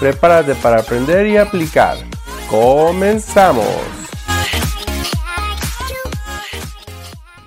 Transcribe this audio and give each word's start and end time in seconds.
Prepárate 0.00 0.54
para 0.56 0.80
aprender 0.80 1.26
y 1.26 1.36
aplicar. 1.36 1.96
¡Comenzamos! 2.50 3.64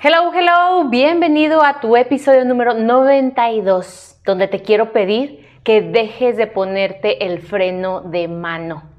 Hello, 0.01 0.31
hello, 0.33 0.89
bienvenido 0.89 1.61
a 1.61 1.81
tu 1.81 1.97
episodio 1.97 2.45
número 2.45 2.73
92, 2.73 4.21
donde 4.25 4.47
te 4.47 4.61
quiero 4.61 4.93
pedir 4.93 5.45
que 5.63 5.81
dejes 5.81 6.37
de 6.37 6.47
ponerte 6.47 7.25
el 7.25 7.41
freno 7.41 8.01
de 8.01 8.29
mano. 8.29 8.96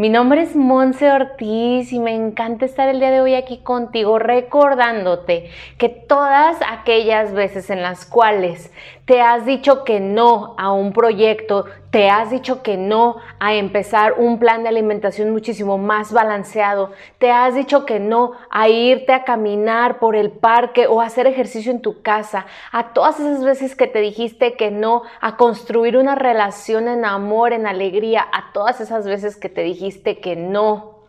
Mi 0.00 0.08
nombre 0.08 0.40
es 0.40 0.56
Monse 0.56 1.12
Ortiz 1.12 1.92
y 1.92 1.98
me 1.98 2.14
encanta 2.14 2.64
estar 2.64 2.88
el 2.88 3.00
día 3.00 3.10
de 3.10 3.20
hoy 3.20 3.34
aquí 3.34 3.58
contigo 3.58 4.18
recordándote 4.18 5.50
que 5.76 5.90
todas 5.90 6.56
aquellas 6.66 7.34
veces 7.34 7.68
en 7.68 7.82
las 7.82 8.06
cuales 8.06 8.72
te 9.04 9.20
has 9.20 9.44
dicho 9.44 9.84
que 9.84 10.00
no 10.00 10.54
a 10.56 10.72
un 10.72 10.92
proyecto, 10.94 11.66
te 11.90 12.08
has 12.08 12.30
dicho 12.30 12.62
que 12.62 12.76
no 12.76 13.16
a 13.40 13.54
empezar 13.54 14.14
un 14.16 14.38
plan 14.38 14.62
de 14.62 14.68
alimentación 14.68 15.30
muchísimo 15.30 15.76
más 15.76 16.12
balanceado, 16.12 16.92
te 17.18 17.32
has 17.32 17.56
dicho 17.56 17.84
que 17.84 17.98
no 17.98 18.32
a 18.50 18.68
irte 18.68 19.12
a 19.12 19.24
caminar 19.24 19.98
por 19.98 20.14
el 20.14 20.30
parque 20.30 20.86
o 20.86 21.00
a 21.00 21.06
hacer 21.06 21.26
ejercicio 21.26 21.72
en 21.72 21.82
tu 21.82 22.00
casa, 22.02 22.46
a 22.70 22.92
todas 22.92 23.18
esas 23.18 23.42
veces 23.42 23.74
que 23.74 23.88
te 23.88 23.98
dijiste 23.98 24.54
que 24.54 24.70
no 24.70 25.02
a 25.20 25.36
construir 25.36 25.96
una 25.96 26.14
relación 26.14 26.86
en 26.86 27.04
amor, 27.04 27.52
en 27.52 27.66
alegría, 27.66 28.24
a 28.32 28.52
todas 28.52 28.80
esas 28.80 29.06
veces 29.06 29.36
que 29.36 29.48
te 29.48 29.62
dijiste 29.62 29.89
que 29.98 30.36
no 30.36 31.00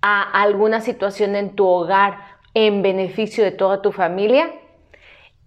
a 0.00 0.22
alguna 0.22 0.80
situación 0.80 1.36
en 1.36 1.54
tu 1.56 1.66
hogar 1.66 2.18
en 2.54 2.82
beneficio 2.82 3.44
de 3.44 3.50
toda 3.50 3.82
tu 3.82 3.92
familia, 3.92 4.50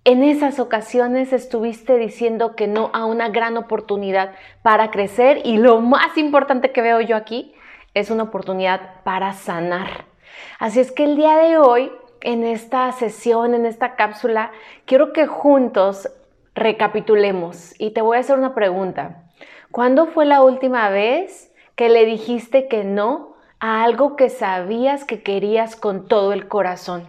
en 0.04 0.24
esas 0.24 0.60
ocasiones 0.60 1.32
estuviste 1.32 1.98
diciendo 1.98 2.56
que 2.56 2.68
no 2.68 2.90
a 2.94 3.06
una 3.06 3.30
gran 3.30 3.56
oportunidad 3.58 4.34
para 4.64 4.90
crecer 4.90 5.42
y 5.44 5.58
lo 5.58 5.80
más 5.80 6.18
importante 6.18 6.72
que 6.72 6.82
veo 6.82 7.02
yo 7.02 7.16
aquí 7.16 7.54
es 7.94 8.10
una 8.10 8.24
oportunidad 8.24 9.04
para 9.04 9.34
sanar. 9.34 10.06
Así 10.58 10.80
es 10.80 10.92
que 10.92 11.04
el 11.04 11.18
día 11.18 11.38
de 11.38 11.58
hoy, 11.58 11.92
en 12.22 12.44
esta 12.44 12.92
sesión, 12.94 13.54
en 13.54 13.66
esta 13.66 13.96
cápsula, 13.96 14.52
quiero 14.86 15.14
que 15.14 15.28
juntos 15.28 16.10
recapitulemos 16.56 17.76
y 17.80 17.92
te 17.92 18.02
voy 18.02 18.18
a 18.18 18.22
hacer 18.22 18.38
una 18.38 18.56
pregunta. 18.56 19.24
¿Cuándo 19.70 20.08
fue 20.08 20.26
la 20.26 20.42
última 20.42 20.90
vez 20.90 21.51
que 21.82 21.90
le 21.90 22.06
dijiste 22.06 22.68
que 22.68 22.84
no 22.84 23.34
a 23.60 23.84
algo 23.84 24.16
que 24.16 24.30
sabías 24.30 25.04
que 25.04 25.24
querías 25.24 25.76
con 25.76 26.08
todo 26.08 26.32
el 26.32 26.48
corazón? 26.48 27.08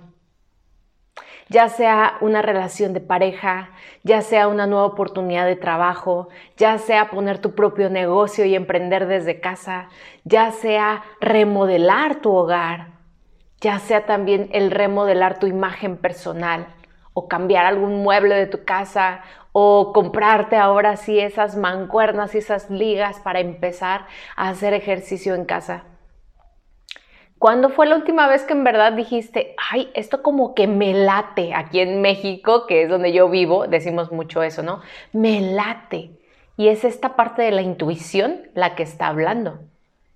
ya 1.50 1.68
sea 1.68 2.16
una 2.22 2.40
relación 2.40 2.94
de 2.94 3.02
pareja, 3.02 3.68
ya 4.02 4.22
sea 4.22 4.48
una 4.48 4.66
nueva 4.66 4.86
oportunidad 4.86 5.44
de 5.44 5.56
trabajo, 5.56 6.30
ya 6.56 6.78
sea 6.78 7.10
poner 7.10 7.38
tu 7.38 7.54
propio 7.54 7.90
negocio 7.90 8.46
y 8.46 8.54
emprender 8.54 9.06
desde 9.06 9.40
casa, 9.40 9.90
ya 10.24 10.52
sea 10.52 11.02
remodelar 11.20 12.22
tu 12.22 12.32
hogar, 12.32 12.92
ya 13.60 13.78
sea 13.78 14.06
también 14.06 14.48
el 14.52 14.70
remodelar 14.70 15.38
tu 15.38 15.46
imagen 15.46 15.98
personal 15.98 16.68
o 17.12 17.28
cambiar 17.28 17.66
algún 17.66 18.02
mueble 18.02 18.36
de 18.36 18.46
tu 18.46 18.64
casa 18.64 19.20
o 19.52 19.92
comprarte 19.92 20.56
ahora 20.56 20.96
sí 20.96 21.20
esas 21.20 21.56
mancuernas 21.56 22.34
y 22.34 22.38
esas 22.38 22.70
ligas 22.70 23.20
para 23.20 23.40
empezar 23.40 24.06
a 24.36 24.48
hacer 24.48 24.74
ejercicio 24.74 25.34
en 25.34 25.44
casa. 25.44 25.84
¿Cuándo 27.38 27.70
fue 27.70 27.86
la 27.86 27.96
última 27.96 28.28
vez 28.28 28.44
que 28.44 28.52
en 28.52 28.62
verdad 28.62 28.92
dijiste, 28.92 29.56
ay, 29.72 29.90
esto 29.94 30.22
como 30.22 30.54
que 30.54 30.68
me 30.68 30.94
late? 30.94 31.54
Aquí 31.54 31.80
en 31.80 32.00
México, 32.00 32.66
que 32.66 32.82
es 32.82 32.88
donde 32.88 33.12
yo 33.12 33.28
vivo, 33.28 33.66
decimos 33.66 34.12
mucho 34.12 34.44
eso, 34.44 34.62
¿no? 34.62 34.80
Me 35.12 35.40
late. 35.40 36.12
Y 36.56 36.68
es 36.68 36.84
esta 36.84 37.16
parte 37.16 37.42
de 37.42 37.50
la 37.50 37.62
intuición 37.62 38.42
la 38.54 38.76
que 38.76 38.84
está 38.84 39.08
hablando. 39.08 39.58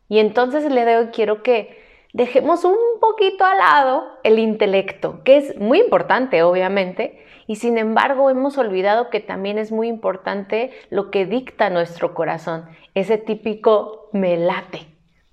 Y 0.09 0.21
entonces 0.21 0.71
le 0.71 0.85
doy, 0.85 1.07
quiero 1.09 1.43
que 1.43 1.86
dejemos 2.17 2.65
un 2.65 2.77
poquito 3.01 3.45
al 3.45 3.59
lado 3.59 4.05
el 4.25 4.39
intelecto, 4.39 5.23
que 5.23 5.37
es 5.37 5.57
muy 5.59 5.81
importante, 5.81 6.43
obviamente, 6.43 7.25
y 7.47 7.57
sin 7.57 7.79
embargo 7.79 8.31
hemos 8.31 8.59
olvidado 8.59 9.11
que 9.11 9.21
también 9.21 9.59
es 9.59 9.71
muy 9.71 9.89
importante 9.89 10.73
lo 10.91 11.11
que 11.11 11.27
dicta 11.27 11.71
nuestro 11.71 12.15
corazón, 12.15 12.69
ese 12.95 13.19
típico 13.19 14.09
me 14.13 14.37
late, 14.37 14.87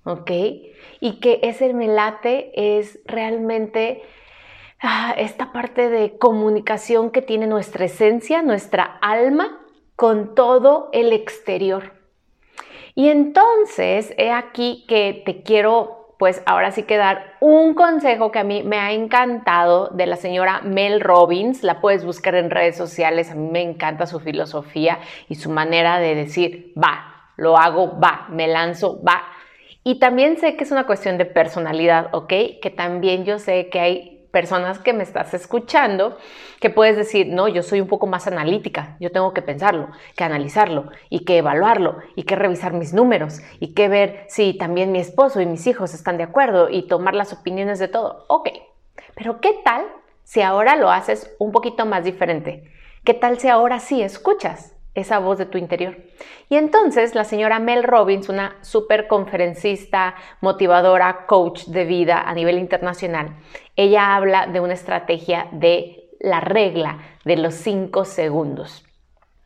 ¿ok? 0.04 0.30
y 1.04 1.20
que 1.20 1.40
ese 1.42 1.72
melate 1.74 2.78
es 2.78 2.98
realmente 3.04 4.02
ah, 4.80 5.14
esta 5.18 5.52
parte 5.52 5.90
de 5.90 6.16
comunicación 6.16 7.10
que 7.10 7.20
tiene 7.20 7.46
nuestra 7.46 7.84
esencia, 7.84 8.40
nuestra 8.40 8.98
alma, 9.02 9.60
con 9.96 10.34
todo 10.34 10.88
el 10.92 11.12
exterior. 11.12 11.92
Y 12.94 13.08
entonces, 13.08 14.14
he 14.16 14.30
aquí 14.30 14.86
que 14.88 15.22
te 15.26 15.42
quiero, 15.42 16.03
pues 16.18 16.42
ahora 16.46 16.70
sí 16.70 16.84
que 16.84 16.96
dar 16.96 17.34
un 17.40 17.74
consejo 17.74 18.30
que 18.30 18.38
a 18.38 18.44
mí 18.44 18.62
me 18.62 18.78
ha 18.78 18.92
encantado 18.92 19.88
de 19.88 20.06
la 20.06 20.16
señora 20.16 20.60
Mel 20.62 21.00
Robbins. 21.00 21.62
La 21.62 21.80
puedes 21.80 22.04
buscar 22.04 22.34
en 22.34 22.50
redes 22.50 22.76
sociales. 22.76 23.30
A 23.30 23.34
mí 23.34 23.48
me 23.50 23.62
encanta 23.62 24.06
su 24.06 24.20
filosofía 24.20 25.00
y 25.28 25.34
su 25.34 25.50
manera 25.50 25.98
de 25.98 26.14
decir, 26.14 26.72
va, 26.82 27.30
lo 27.36 27.58
hago, 27.58 27.98
va, 27.98 28.26
me 28.30 28.46
lanzo, 28.46 29.02
va. 29.02 29.22
Y 29.82 29.98
también 29.98 30.38
sé 30.38 30.56
que 30.56 30.64
es 30.64 30.70
una 30.70 30.86
cuestión 30.86 31.18
de 31.18 31.26
personalidad, 31.26 32.08
¿ok? 32.12 32.32
Que 32.62 32.72
también 32.74 33.24
yo 33.24 33.38
sé 33.38 33.68
que 33.68 33.80
hay 33.80 34.13
personas 34.34 34.80
que 34.80 34.92
me 34.92 35.04
estás 35.04 35.32
escuchando 35.32 36.18
que 36.60 36.68
puedes 36.68 36.96
decir, 36.96 37.28
no, 37.28 37.46
yo 37.46 37.62
soy 37.62 37.80
un 37.80 37.86
poco 37.86 38.08
más 38.08 38.26
analítica, 38.26 38.96
yo 38.98 39.12
tengo 39.12 39.32
que 39.32 39.42
pensarlo, 39.42 39.90
que 40.16 40.24
analizarlo 40.24 40.90
y 41.08 41.24
que 41.24 41.38
evaluarlo 41.38 41.98
y 42.16 42.24
que 42.24 42.34
revisar 42.34 42.72
mis 42.72 42.92
números 42.92 43.40
y 43.60 43.74
que 43.74 43.88
ver 43.88 44.24
si 44.28 44.52
también 44.58 44.90
mi 44.90 44.98
esposo 44.98 45.40
y 45.40 45.46
mis 45.46 45.68
hijos 45.68 45.94
están 45.94 46.18
de 46.18 46.24
acuerdo 46.24 46.68
y 46.68 46.88
tomar 46.88 47.14
las 47.14 47.32
opiniones 47.32 47.78
de 47.78 47.86
todo. 47.86 48.24
Ok, 48.26 48.48
pero 49.14 49.40
¿qué 49.40 49.54
tal 49.64 49.84
si 50.24 50.42
ahora 50.42 50.74
lo 50.74 50.90
haces 50.90 51.32
un 51.38 51.52
poquito 51.52 51.86
más 51.86 52.02
diferente? 52.04 52.72
¿Qué 53.04 53.14
tal 53.14 53.38
si 53.38 53.46
ahora 53.46 53.78
sí 53.78 54.02
escuchas? 54.02 54.73
Esa 54.94 55.18
voz 55.18 55.38
de 55.38 55.46
tu 55.46 55.58
interior. 55.58 55.96
Y 56.48 56.56
entonces 56.56 57.14
la 57.14 57.24
señora 57.24 57.58
Mel 57.58 57.82
Robbins, 57.82 58.28
una 58.28 58.56
super 58.62 59.08
conferencista, 59.08 60.14
motivadora, 60.40 61.26
coach 61.26 61.64
de 61.66 61.84
vida 61.84 62.20
a 62.20 62.34
nivel 62.34 62.58
internacional, 62.58 63.36
ella 63.76 64.14
habla 64.14 64.46
de 64.46 64.60
una 64.60 64.74
estrategia 64.74 65.48
de 65.52 66.10
la 66.20 66.40
regla 66.40 66.98
de 67.24 67.36
los 67.36 67.54
cinco 67.54 68.04
segundos. 68.04 68.84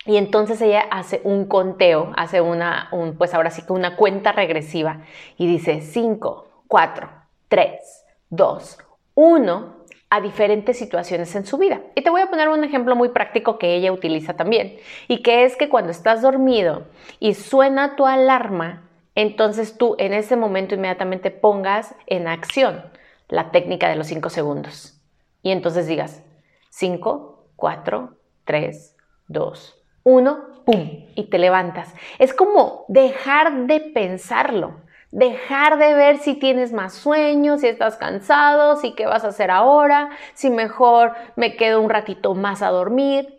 Y 0.04 0.16
entonces 0.16 0.60
ella 0.62 0.86
hace 0.90 1.20
un 1.24 1.46
conteo, 1.46 2.12
hace 2.16 2.40
una, 2.40 2.90
pues 3.18 3.34
ahora 3.34 3.50
sí 3.50 3.62
que 3.66 3.72
una 3.72 3.96
cuenta 3.96 4.32
regresiva 4.32 5.02
y 5.36 5.46
dice 5.46 5.82
5, 5.82 6.64
4, 6.66 7.10
3, 7.48 8.06
2, 8.30 8.78
1 9.14 9.77
a 10.10 10.20
diferentes 10.20 10.78
situaciones 10.78 11.34
en 11.34 11.44
su 11.44 11.58
vida. 11.58 11.80
Y 11.94 12.02
te 12.02 12.10
voy 12.10 12.20
a 12.20 12.30
poner 12.30 12.48
un 12.48 12.64
ejemplo 12.64 12.96
muy 12.96 13.10
práctico 13.10 13.58
que 13.58 13.74
ella 13.74 13.92
utiliza 13.92 14.34
también, 14.34 14.76
y 15.06 15.22
que 15.22 15.44
es 15.44 15.56
que 15.56 15.68
cuando 15.68 15.90
estás 15.90 16.22
dormido 16.22 16.84
y 17.20 17.34
suena 17.34 17.96
tu 17.96 18.06
alarma, 18.06 18.88
entonces 19.14 19.76
tú 19.76 19.96
en 19.98 20.14
ese 20.14 20.36
momento 20.36 20.74
inmediatamente 20.74 21.30
pongas 21.30 21.94
en 22.06 22.28
acción 22.28 22.84
la 23.28 23.50
técnica 23.50 23.88
de 23.88 23.96
los 23.96 24.06
5 24.06 24.30
segundos. 24.30 25.00
Y 25.42 25.50
entonces 25.50 25.86
digas 25.86 26.22
5, 26.70 27.50
4, 27.56 28.16
3, 28.44 28.96
2, 29.28 29.84
1, 30.04 30.62
¡pum! 30.64 31.06
Y 31.14 31.24
te 31.24 31.38
levantas. 31.38 31.94
Es 32.18 32.32
como 32.32 32.84
dejar 32.88 33.66
de 33.66 33.80
pensarlo 33.80 34.80
dejar 35.10 35.78
de 35.78 35.94
ver 35.94 36.18
si 36.18 36.34
tienes 36.34 36.72
más 36.72 36.94
sueño, 36.94 37.58
si 37.58 37.66
estás 37.66 37.96
cansado, 37.96 38.76
si 38.76 38.94
qué 38.94 39.06
vas 39.06 39.24
a 39.24 39.28
hacer 39.28 39.50
ahora, 39.50 40.10
si 40.34 40.50
mejor 40.50 41.14
me 41.36 41.56
quedo 41.56 41.80
un 41.80 41.90
ratito 41.90 42.34
más 42.34 42.62
a 42.62 42.68
dormir. 42.68 43.38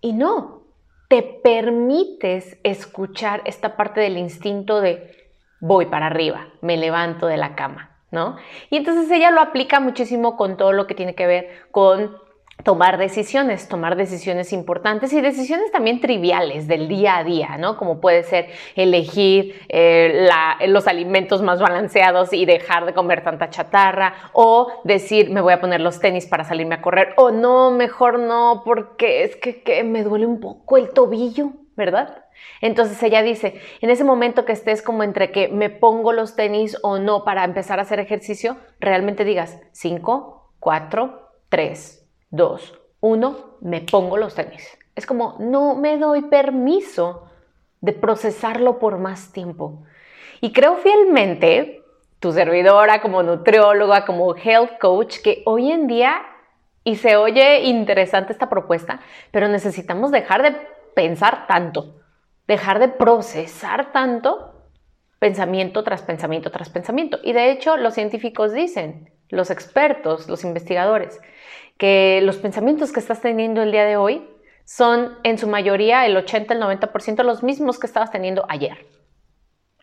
Y 0.00 0.12
no, 0.12 0.62
te 1.08 1.22
permites 1.22 2.58
escuchar 2.62 3.42
esta 3.46 3.76
parte 3.76 4.00
del 4.00 4.18
instinto 4.18 4.80
de 4.80 5.16
voy 5.60 5.86
para 5.86 6.06
arriba, 6.06 6.48
me 6.60 6.76
levanto 6.76 7.26
de 7.26 7.36
la 7.36 7.56
cama, 7.56 7.96
¿no? 8.10 8.36
Y 8.70 8.76
entonces 8.76 9.10
ella 9.10 9.30
lo 9.30 9.40
aplica 9.40 9.80
muchísimo 9.80 10.36
con 10.36 10.56
todo 10.56 10.72
lo 10.72 10.86
que 10.86 10.94
tiene 10.94 11.14
que 11.14 11.26
ver 11.26 11.48
con 11.70 12.16
tomar 12.64 12.98
decisiones, 12.98 13.68
tomar 13.68 13.96
decisiones 13.96 14.52
importantes 14.52 15.12
y 15.12 15.20
decisiones 15.20 15.70
también 15.70 16.00
triviales 16.00 16.66
del 16.66 16.88
día 16.88 17.18
a 17.18 17.24
día, 17.24 17.56
¿no? 17.56 17.76
Como 17.76 18.00
puede 18.00 18.24
ser 18.24 18.48
elegir 18.74 19.54
eh, 19.68 20.28
los 20.66 20.86
alimentos 20.88 21.40
más 21.40 21.60
balanceados 21.60 22.32
y 22.32 22.46
dejar 22.46 22.84
de 22.84 22.94
comer 22.94 23.22
tanta 23.22 23.50
chatarra 23.50 24.14
o 24.32 24.68
decir 24.84 25.30
me 25.30 25.40
voy 25.40 25.52
a 25.52 25.60
poner 25.60 25.80
los 25.80 26.00
tenis 26.00 26.26
para 26.26 26.44
salirme 26.44 26.76
a 26.76 26.82
correr 26.82 27.14
o 27.16 27.30
no, 27.30 27.70
mejor 27.70 28.18
no, 28.18 28.62
porque 28.64 29.22
es 29.22 29.36
que, 29.36 29.84
me 29.84 30.02
duele 30.02 30.26
un 30.26 30.40
poco 30.40 30.76
el 30.76 30.90
tobillo, 30.90 31.52
¿verdad? 31.76 32.24
Entonces 32.60 33.00
ella 33.02 33.22
dice, 33.22 33.60
en 33.80 33.90
ese 33.90 34.04
momento 34.04 34.44
que 34.44 34.52
estés 34.52 34.82
como 34.82 35.04
entre 35.04 35.30
que 35.30 35.48
me 35.48 35.70
pongo 35.70 36.12
los 36.12 36.34
tenis 36.34 36.76
o 36.82 36.98
no 36.98 37.24
para 37.24 37.44
empezar 37.44 37.78
a 37.78 37.82
hacer 37.82 38.00
ejercicio, 38.00 38.56
realmente 38.80 39.24
digas 39.24 39.60
5, 39.72 40.54
4, 40.58 41.30
3, 41.48 42.07
Dos, 42.30 42.78
uno, 43.00 43.56
me 43.60 43.80
pongo 43.80 44.16
los 44.16 44.34
tenis. 44.34 44.78
Es 44.94 45.06
como, 45.06 45.36
no 45.38 45.74
me 45.74 45.96
doy 45.98 46.22
permiso 46.22 47.28
de 47.80 47.92
procesarlo 47.92 48.78
por 48.78 48.98
más 48.98 49.32
tiempo. 49.32 49.84
Y 50.40 50.52
creo 50.52 50.76
fielmente, 50.76 51.82
tu 52.18 52.32
servidora 52.32 53.00
como 53.00 53.22
nutrióloga, 53.22 54.04
como 54.04 54.34
health 54.36 54.78
coach, 54.80 55.18
que 55.22 55.42
hoy 55.46 55.70
en 55.70 55.86
día, 55.86 56.22
y 56.84 56.96
se 56.96 57.16
oye 57.16 57.62
interesante 57.62 58.32
esta 58.32 58.48
propuesta, 58.48 59.00
pero 59.30 59.48
necesitamos 59.48 60.10
dejar 60.10 60.42
de 60.42 60.56
pensar 60.94 61.46
tanto, 61.46 61.94
dejar 62.46 62.78
de 62.78 62.88
procesar 62.88 63.92
tanto 63.92 64.54
pensamiento 65.18 65.82
tras 65.84 66.02
pensamiento 66.02 66.50
tras 66.50 66.70
pensamiento. 66.70 67.18
Y 67.22 67.32
de 67.32 67.50
hecho, 67.50 67.76
los 67.76 67.94
científicos 67.94 68.52
dicen, 68.52 69.10
los 69.28 69.50
expertos, 69.50 70.28
los 70.28 70.44
investigadores, 70.44 71.20
que 71.78 72.20
los 72.22 72.36
pensamientos 72.36 72.92
que 72.92 73.00
estás 73.00 73.20
teniendo 73.20 73.62
el 73.62 73.72
día 73.72 73.84
de 73.84 73.96
hoy 73.96 74.28
son 74.64 75.16
en 75.22 75.38
su 75.38 75.48
mayoría 75.48 76.04
el 76.04 76.16
80, 76.16 76.52
el 76.52 76.60
90% 76.60 77.22
los 77.22 77.42
mismos 77.42 77.78
que 77.78 77.86
estabas 77.86 78.10
teniendo 78.10 78.44
ayer. 78.48 78.86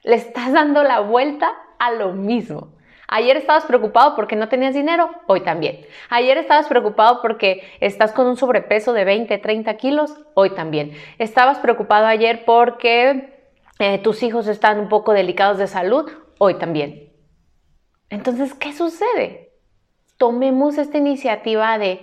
Le 0.04 0.16
estás 0.16 0.54
dando 0.54 0.84
la 0.84 1.00
vuelta 1.00 1.52
a 1.80 1.92
lo 1.92 2.14
mismo. 2.14 2.76
Ayer 3.08 3.38
estabas 3.38 3.66
preocupado 3.66 4.16
porque 4.16 4.36
no 4.36 4.50
tenías 4.50 4.74
dinero, 4.74 5.10
hoy 5.28 5.42
también. 5.42 5.86
Ayer 6.10 6.38
estabas 6.38 6.68
preocupado 6.68 7.22
porque 7.22 7.64
estás 7.80 8.12
con 8.12 8.28
un 8.28 8.36
sobrepeso 8.36 8.94
de 8.94 9.06
20, 9.06 9.38
30 9.38 9.78
kilos, 9.78 10.14
hoy 10.34 10.52
también. 10.52 10.92
Estabas 11.18 11.60
preocupado 11.60 12.08
ayer 12.08 12.46
porque 12.46 13.50
eh, 13.80 14.00
tus 14.00 14.24
hijos 14.24 14.48
están 14.48 14.80
un 14.80 14.90
poco 14.90 15.14
delicados 15.14 15.58
de 15.58 15.68
salud, 15.68 16.12
hoy 16.40 16.56
también. 16.56 17.12
Entonces, 18.10 18.54
¿qué 18.54 18.74
sucede? 18.74 19.45
Tomemos 20.18 20.78
esta 20.78 20.98
iniciativa 20.98 21.78
de, 21.78 22.02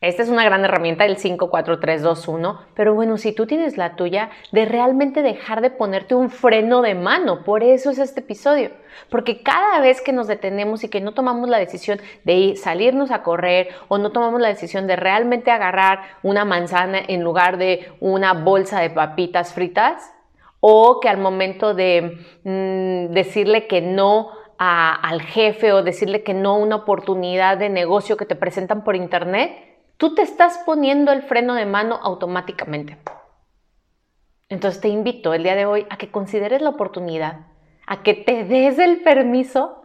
esta 0.00 0.22
es 0.22 0.30
una 0.30 0.44
gran 0.44 0.64
herramienta, 0.64 1.04
el 1.04 1.16
54321, 1.16 2.60
pero 2.74 2.94
bueno, 2.94 3.18
si 3.18 3.32
tú 3.32 3.46
tienes 3.46 3.76
la 3.76 3.96
tuya, 3.96 4.30
de 4.50 4.64
realmente 4.64 5.20
dejar 5.20 5.60
de 5.60 5.70
ponerte 5.70 6.14
un 6.14 6.30
freno 6.30 6.80
de 6.80 6.94
mano. 6.94 7.44
Por 7.44 7.62
eso 7.62 7.90
es 7.90 7.98
este 7.98 8.20
episodio. 8.20 8.70
Porque 9.10 9.42
cada 9.42 9.78
vez 9.80 10.00
que 10.00 10.14
nos 10.14 10.26
detenemos 10.26 10.84
y 10.84 10.88
que 10.88 11.02
no 11.02 11.12
tomamos 11.12 11.50
la 11.50 11.58
decisión 11.58 12.00
de 12.24 12.32
ir, 12.32 12.56
salirnos 12.56 13.10
a 13.10 13.22
correr 13.22 13.68
o 13.88 13.98
no 13.98 14.10
tomamos 14.10 14.40
la 14.40 14.48
decisión 14.48 14.86
de 14.86 14.96
realmente 14.96 15.50
agarrar 15.50 16.00
una 16.22 16.46
manzana 16.46 16.98
en 17.06 17.22
lugar 17.22 17.58
de 17.58 17.92
una 18.00 18.32
bolsa 18.32 18.80
de 18.80 18.88
papitas 18.88 19.52
fritas, 19.52 20.12
o 20.60 21.00
que 21.00 21.08
al 21.08 21.18
momento 21.18 21.74
de 21.74 22.18
mm, 22.44 23.12
decirle 23.12 23.66
que 23.66 23.80
no 23.80 24.39
al 24.62 25.22
jefe 25.22 25.72
o 25.72 25.82
decirle 25.82 26.22
que 26.22 26.34
no 26.34 26.50
a 26.50 26.58
una 26.58 26.76
oportunidad 26.76 27.56
de 27.56 27.70
negocio 27.70 28.18
que 28.18 28.26
te 28.26 28.36
presentan 28.36 28.84
por 28.84 28.94
internet, 28.94 29.52
tú 29.96 30.14
te 30.14 30.20
estás 30.20 30.58
poniendo 30.66 31.12
el 31.12 31.22
freno 31.22 31.54
de 31.54 31.64
mano 31.64 31.98
automáticamente. 32.02 32.98
Entonces 34.50 34.82
te 34.82 34.88
invito 34.88 35.32
el 35.32 35.44
día 35.44 35.54
de 35.54 35.64
hoy 35.64 35.86
a 35.88 35.96
que 35.96 36.10
consideres 36.10 36.60
la 36.60 36.68
oportunidad, 36.68 37.46
a 37.86 38.02
que 38.02 38.12
te 38.12 38.44
des 38.44 38.78
el 38.78 39.00
permiso 39.02 39.82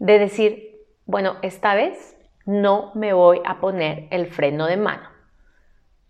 de 0.00 0.18
decir, 0.18 0.80
bueno, 1.06 1.36
esta 1.42 1.76
vez 1.76 2.16
no 2.44 2.90
me 2.96 3.12
voy 3.12 3.40
a 3.44 3.60
poner 3.60 4.08
el 4.10 4.26
freno 4.26 4.66
de 4.66 4.76
mano. 4.76 5.08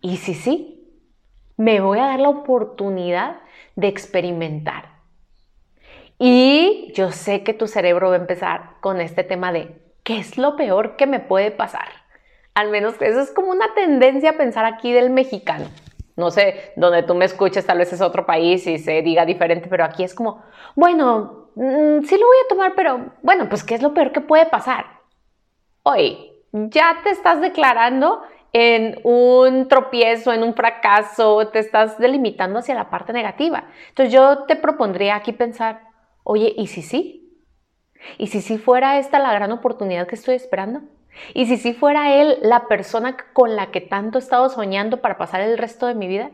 Y 0.00 0.16
si 0.16 0.32
sí, 0.32 1.04
me 1.58 1.82
voy 1.82 1.98
a 1.98 2.06
dar 2.06 2.20
la 2.20 2.30
oportunidad 2.30 3.40
de 3.76 3.88
experimentar 3.88 4.99
y 6.20 6.92
yo 6.94 7.12
sé 7.12 7.42
que 7.42 7.54
tu 7.54 7.66
cerebro 7.66 8.10
va 8.10 8.16
a 8.16 8.18
empezar 8.18 8.74
con 8.80 9.00
este 9.00 9.24
tema 9.24 9.52
de 9.52 9.80
¿qué 10.04 10.18
es 10.18 10.36
lo 10.36 10.54
peor 10.54 10.96
que 10.96 11.06
me 11.06 11.18
puede 11.18 11.50
pasar? 11.50 11.88
Al 12.52 12.68
menos 12.68 13.00
eso 13.00 13.20
es 13.20 13.30
como 13.30 13.50
una 13.50 13.72
tendencia 13.74 14.30
a 14.30 14.36
pensar 14.36 14.66
aquí 14.66 14.92
del 14.92 15.08
mexicano. 15.08 15.64
No 16.16 16.30
sé, 16.30 16.72
donde 16.76 17.04
tú 17.04 17.14
me 17.14 17.24
escuches 17.24 17.64
tal 17.64 17.78
vez 17.78 17.90
es 17.94 18.02
otro 18.02 18.26
país 18.26 18.66
y 18.66 18.76
se 18.76 19.00
diga 19.00 19.24
diferente, 19.24 19.68
pero 19.70 19.82
aquí 19.82 20.04
es 20.04 20.14
como, 20.14 20.42
bueno, 20.76 21.48
mm, 21.54 22.02
sí 22.02 22.18
lo 22.18 22.26
voy 22.26 22.36
a 22.44 22.48
tomar, 22.50 22.74
pero 22.76 23.12
bueno, 23.22 23.48
pues 23.48 23.64
¿qué 23.64 23.74
es 23.74 23.82
lo 23.82 23.94
peor 23.94 24.12
que 24.12 24.20
puede 24.20 24.44
pasar? 24.44 24.84
Hoy, 25.84 26.32
ya 26.52 27.00
te 27.02 27.08
estás 27.08 27.40
declarando 27.40 28.20
en 28.52 29.00
un 29.04 29.68
tropiezo, 29.68 30.34
en 30.34 30.42
un 30.42 30.52
fracaso, 30.52 31.48
te 31.48 31.60
estás 31.60 31.96
delimitando 31.98 32.58
hacia 32.58 32.74
la 32.74 32.90
parte 32.90 33.14
negativa. 33.14 33.64
Entonces 33.88 34.12
yo 34.12 34.44
te 34.44 34.56
propondría 34.56 35.14
aquí 35.14 35.32
pensar, 35.32 35.89
Oye, 36.24 36.54
¿y 36.56 36.66
si 36.66 36.82
sí? 36.82 37.38
¿Y 38.18 38.28
si 38.28 38.40
sí 38.40 38.58
fuera 38.58 38.98
esta 38.98 39.18
la 39.18 39.32
gran 39.32 39.52
oportunidad 39.52 40.06
que 40.06 40.14
estoy 40.14 40.34
esperando? 40.34 40.82
¿Y 41.34 41.46
si 41.46 41.56
sí 41.56 41.74
fuera 41.74 42.14
él 42.14 42.38
la 42.42 42.66
persona 42.68 43.16
con 43.32 43.56
la 43.56 43.70
que 43.70 43.80
tanto 43.80 44.18
he 44.18 44.20
estado 44.22 44.48
soñando 44.48 45.00
para 45.00 45.18
pasar 45.18 45.40
el 45.40 45.58
resto 45.58 45.86
de 45.86 45.94
mi 45.94 46.06
vida? 46.06 46.30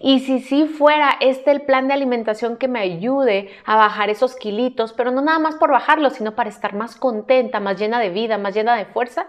Y 0.00 0.20
si 0.20 0.40
sí 0.40 0.66
fuera 0.66 1.16
este 1.20 1.50
el 1.50 1.62
plan 1.62 1.86
de 1.86 1.94
alimentación 1.94 2.56
que 2.56 2.68
me 2.68 2.80
ayude 2.80 3.50
a 3.64 3.76
bajar 3.76 4.10
esos 4.10 4.34
kilitos, 4.34 4.92
pero 4.92 5.10
no 5.10 5.22
nada 5.22 5.38
más 5.38 5.54
por 5.54 5.70
bajarlos, 5.70 6.14
sino 6.14 6.34
para 6.34 6.50
estar 6.50 6.74
más 6.74 6.96
contenta, 6.96 7.60
más 7.60 7.78
llena 7.78 8.00
de 8.00 8.10
vida, 8.10 8.38
más 8.38 8.54
llena 8.54 8.76
de 8.76 8.86
fuerza. 8.86 9.28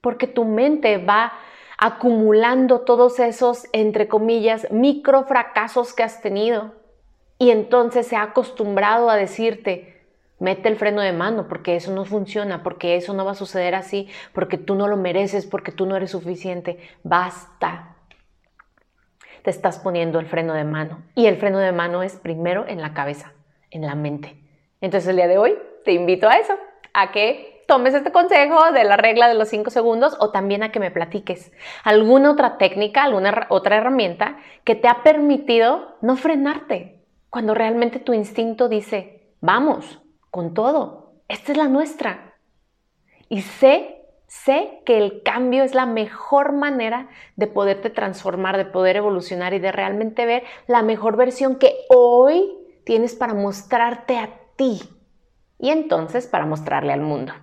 Porque 0.00 0.26
tu 0.28 0.44
mente 0.44 0.98
va 0.98 1.32
acumulando 1.78 2.80
todos 2.80 3.18
esos, 3.18 3.66
entre 3.72 4.08
comillas, 4.08 4.70
micro 4.70 5.24
fracasos 5.24 5.92
que 5.92 6.04
has 6.04 6.22
tenido 6.22 6.74
y 7.38 7.50
entonces 7.50 8.06
se 8.06 8.16
ha 8.16 8.22
acostumbrado 8.22 9.10
a 9.10 9.16
decirte, 9.16 9.96
mete 10.38 10.68
el 10.68 10.76
freno 10.76 11.00
de 11.02 11.12
mano, 11.12 11.48
porque 11.48 11.76
eso 11.76 11.92
no 11.92 12.04
funciona, 12.04 12.62
porque 12.62 12.96
eso 12.96 13.14
no 13.14 13.24
va 13.24 13.32
a 13.32 13.36
suceder 13.36 13.74
así, 13.74 14.08
porque 14.32 14.58
tú 14.58 14.74
no 14.74 14.88
lo 14.88 14.96
mereces, 14.96 15.46
porque 15.46 15.72
tú 15.72 15.86
no 15.86 15.96
eres 15.96 16.10
suficiente. 16.10 16.78
Basta. 17.02 17.96
Te 19.42 19.50
estás 19.50 19.78
poniendo 19.78 20.18
el 20.18 20.26
freno 20.26 20.54
de 20.54 20.64
mano. 20.64 21.02
Y 21.14 21.26
el 21.26 21.36
freno 21.36 21.58
de 21.58 21.72
mano 21.72 22.02
es 22.02 22.16
primero 22.16 22.66
en 22.66 22.80
la 22.80 22.94
cabeza, 22.94 23.32
en 23.70 23.82
la 23.82 23.94
mente. 23.94 24.36
Entonces 24.80 25.08
el 25.08 25.16
día 25.16 25.28
de 25.28 25.38
hoy 25.38 25.56
te 25.84 25.92
invito 25.92 26.28
a 26.28 26.36
eso, 26.36 26.54
a 26.92 27.12
que 27.12 27.64
tomes 27.66 27.94
este 27.94 28.12
consejo 28.12 28.72
de 28.72 28.84
la 28.84 28.96
regla 28.96 29.28
de 29.28 29.34
los 29.34 29.48
5 29.48 29.70
segundos 29.70 30.16
o 30.20 30.30
también 30.30 30.62
a 30.62 30.70
que 30.70 30.80
me 30.80 30.90
platiques 30.90 31.52
alguna 31.84 32.30
otra 32.30 32.58
técnica, 32.58 33.04
alguna 33.04 33.46
otra 33.48 33.76
herramienta 33.76 34.36
que 34.64 34.74
te 34.74 34.88
ha 34.88 35.02
permitido 35.02 35.96
no 36.00 36.16
frenarte, 36.16 36.95
cuando 37.36 37.52
realmente 37.52 37.98
tu 37.98 38.14
instinto 38.14 38.66
dice, 38.66 39.34
vamos, 39.42 40.00
con 40.30 40.54
todo, 40.54 41.20
esta 41.28 41.52
es 41.52 41.58
la 41.58 41.68
nuestra. 41.68 42.32
Y 43.28 43.42
sé, 43.42 44.06
sé 44.26 44.80
que 44.86 44.96
el 44.96 45.22
cambio 45.22 45.62
es 45.62 45.74
la 45.74 45.84
mejor 45.84 46.52
manera 46.52 47.10
de 47.36 47.46
poderte 47.46 47.90
transformar, 47.90 48.56
de 48.56 48.64
poder 48.64 48.96
evolucionar 48.96 49.52
y 49.52 49.58
de 49.58 49.70
realmente 49.70 50.24
ver 50.24 50.44
la 50.66 50.80
mejor 50.80 51.18
versión 51.18 51.56
que 51.56 51.74
hoy 51.90 52.50
tienes 52.86 53.14
para 53.14 53.34
mostrarte 53.34 54.16
a 54.16 54.30
ti 54.56 54.80
y 55.58 55.68
entonces 55.68 56.26
para 56.26 56.46
mostrarle 56.46 56.94
al 56.94 57.02
mundo. 57.02 57.34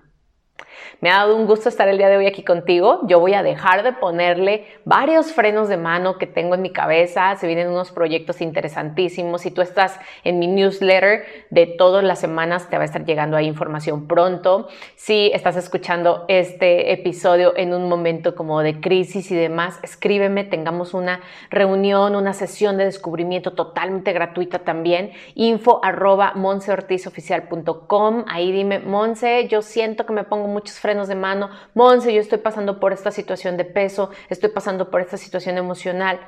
Me 1.02 1.10
ha 1.10 1.18
dado 1.18 1.36
un 1.36 1.46
gusto 1.46 1.70
estar 1.70 1.88
el 1.88 1.98
día 1.98 2.10
de 2.10 2.18
hoy 2.18 2.28
aquí 2.28 2.44
contigo. 2.44 3.02
Yo 3.08 3.20
voy 3.20 3.34
a 3.34 3.44
dejar 3.44 3.84
de 3.84 3.94
ponerle 3.94 4.66
varios 4.86 5.32
frenos 5.34 5.68
de 5.68 5.78
mano 5.78 6.18
que 6.18 6.28
tengo 6.28 6.56
en 6.56 6.62
mi 6.62 6.72
cabeza. 6.72 7.36
Se 7.36 7.48
vienen 7.48 7.68
unos 7.68 7.92
proyectos 7.92 8.42
interesantísimos. 8.42 9.42
Si 9.42 9.52
tú 9.52 9.62
estás 9.62 10.00
en 10.24 10.40
mi 10.40 10.48
newsletter 10.48 11.26
de 11.50 11.66
todas 11.66 12.04
las 12.04 12.20
semanas, 12.20 12.70
te 12.70 12.78
va 12.78 12.84
a 12.84 12.86
estar 12.86 13.06
llegando 13.06 13.38
ahí 13.38 13.48
información 13.48 14.08
pronto. 14.08 14.68
Si 14.96 15.32
estás 15.34 15.56
escuchando 15.56 16.26
este 16.28 16.92
episodio 16.94 17.54
en 17.58 17.74
un 17.74 17.90
momento 17.90 18.36
como 18.36 18.62
de 18.62 18.80
crisis 18.80 19.32
y 19.32 19.36
demás, 19.36 19.80
escríbeme. 19.84 20.44
Tengamos 20.44 20.94
una 20.94 21.22
reunión, 21.50 22.16
una 22.16 22.34
sesión 22.34 22.78
de 22.78 22.86
descubrimiento 22.86 23.54
totalmente 23.54 24.14
gratuita 24.14 24.60
también. 24.60 25.12
Info 25.36 25.80
arroba 25.84 26.34
monseortizoficial.com. 26.36 28.26
Ahí 28.28 28.52
dime, 28.52 28.80
Monse, 28.80 29.48
yo 29.48 29.62
siento 29.62 30.06
que 30.06 30.14
me 30.14 30.24
pongo 30.24 30.48
muchos 30.64 30.80
frenos 30.80 31.10
de 31.10 31.16
mano, 31.16 31.50
Monse, 31.74 32.14
yo 32.14 32.22
estoy 32.22 32.38
pasando 32.38 32.80
por 32.80 32.94
esta 32.94 33.12
situación 33.12 33.58
de 33.58 33.66
peso, 33.66 34.12
estoy 34.30 34.50
pasando 34.50 34.90
por 34.90 35.02
esta 35.02 35.18
situación 35.18 35.58
emocional. 35.58 36.22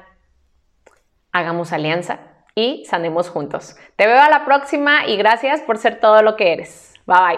Hagamos 1.32 1.72
alianza 1.72 2.20
y 2.54 2.84
sanemos 2.86 3.30
juntos. 3.30 3.78
Te 3.96 4.08
veo 4.08 4.22
a 4.22 4.30
la 4.30 4.44
próxima 4.44 5.08
y 5.08 5.16
gracias 5.16 5.62
por 5.62 5.78
ser 5.78 6.02
todo 6.02 6.22
lo 6.22 6.36
que 6.36 6.52
eres. 6.52 6.94
Bye 7.06 7.38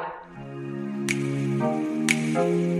bye. 2.33 2.76